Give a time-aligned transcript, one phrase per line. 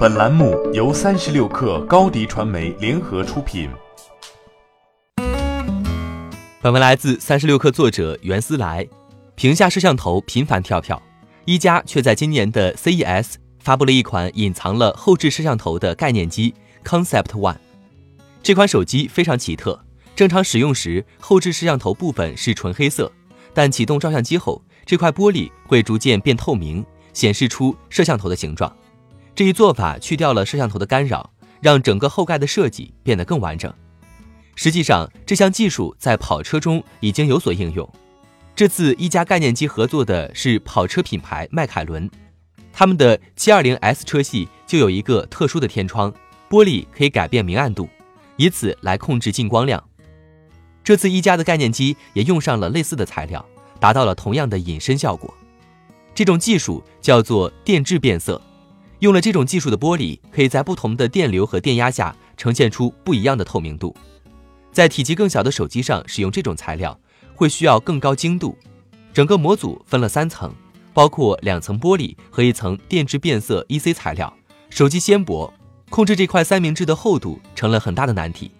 [0.00, 3.68] 本栏目由三十六氪高低传媒联合出品。
[6.62, 8.88] 本文来自三十六氪作者袁思来。
[9.34, 11.02] 屏下摄像头频繁跳票，
[11.44, 17.58] 一加却在今年的 CES 发布了一款隐藏了后置摄像头的概念机 Concept One。
[18.42, 19.78] 这款手机非常奇特，
[20.16, 23.12] 正常使用时后置摄像头部分是纯黑色，
[23.52, 26.82] 但启动照相机后，这块玻璃会逐渐变透明，
[27.12, 28.74] 显示出摄像头的形状。
[29.34, 31.30] 这一做法去掉了摄像头的干扰，
[31.60, 33.72] 让整个后盖的设计变得更完整。
[34.54, 37.88] 实际上，这项技术在跑车中已经有所应用。
[38.54, 42.10] 这次一加概念机合作的是跑车品牌迈凯伦，
[42.72, 46.12] 他们的 720S 车系就有一个特殊的天窗，
[46.50, 47.88] 玻璃可以改变明暗度，
[48.36, 49.82] 以此来控制进光量。
[50.84, 53.42] 这次一加的概念机也用上了类似的材料，
[53.78, 55.32] 达到了同样的隐身效果。
[56.14, 58.42] 这种技术叫做电致变色。
[59.00, 63.96] 用了这种技术的玻璃，可以在不同的电流和电压下呈现出不一样的透明度。
[64.72, 66.98] 在体积更小的手机上使用这种材料，
[67.34, 68.56] 会需要更高精度。
[69.12, 70.54] 整个模组分了三层，
[70.92, 74.32] 包括两层玻璃和一层电致变色 EC 材料。
[74.68, 75.52] 手机纤薄，
[75.88, 78.50] 控制这块三明治的厚度成了很大的难题。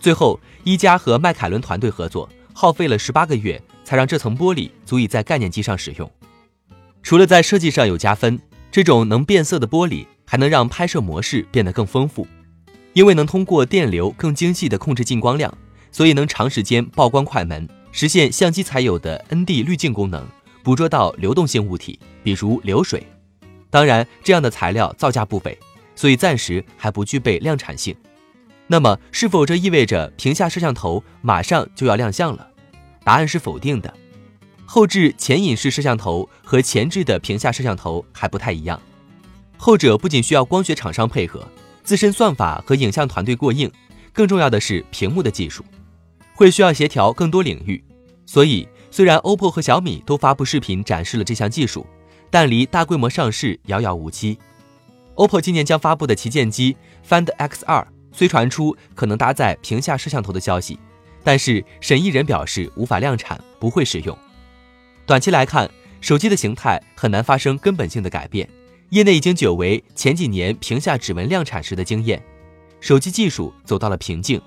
[0.00, 6.10] 最后，一加和迈凯伦团队合作，耗费了十八个月，才让这层玻璃足以在概念机上使用。
[7.02, 8.40] 除了在设计上有加分。
[8.74, 12.26] 这种能变色的玻璃还能让拍摄模式变得更丰富，
[12.92, 15.56] 因为能通过电流更精细地控制进光量，
[15.92, 20.26] 所以能长时间曝光快门，实现相机才有的 ND 滤镜功能，
[20.64, 23.06] 捕捉到流动性物体，比如流水。
[23.70, 25.56] 当然，这样的材料造价不菲，
[25.94, 27.94] 所以暂时还不具备量产性。
[28.66, 32.44] 那么，是否这意味着屏下摄像头马上就要亮相了？
[33.04, 33.94] 答案是否定的。
[34.66, 38.80] 后置前隐式摄像头和前置的屏下摄像头还不太一样，
[39.56, 41.46] 后者不仅需要光学厂商配合，
[41.82, 43.70] 自身算法和影像团队过硬，
[44.12, 45.64] 更重要的是屏幕的技术，
[46.34, 47.82] 会需要协调更多领域。
[48.26, 51.86] 所以，虽然 OPPO 和小米都发布视频展示了这项技术，
[52.30, 54.38] 但离大规模上市遥遥无期。
[55.14, 56.76] OPPO 今年将发布的旗舰机
[57.06, 60.78] Find X2 虽传出可能搭载屏下摄像头的消息，
[61.22, 64.16] 但是审议人表示无法量产，不会使用。
[65.06, 65.70] 短期来看，
[66.00, 68.48] 手机的形态很难发生根本性的改变。
[68.88, 72.22] 业内已经久违前几年屏下指纹量产时的经验，
[72.80, 74.40] 手机技术走到了瓶颈，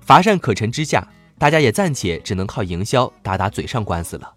[0.00, 1.04] 乏善可陈之下，
[1.38, 4.32] 大家也暂且只能靠营销打打嘴上官司了。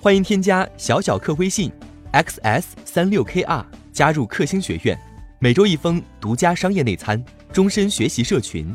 [0.00, 1.70] 欢迎添加小小客微信
[2.12, 4.98] xs 三六 kr 加入克星学院，
[5.38, 8.74] 每周一封独家商业内参，终身学习社群。